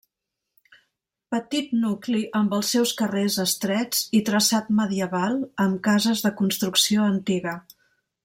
Petit 1.35 1.75
nucli 1.81 2.21
amb 2.39 2.55
els 2.59 2.71
seus 2.75 2.93
carrers 3.01 3.37
estrets 3.43 4.01
i 4.19 4.23
traçat 4.31 4.73
medieval, 4.79 5.37
amb 5.67 5.83
cases 5.91 6.27
de 6.29 6.35
construcció 6.43 7.07
antiga. 7.13 7.55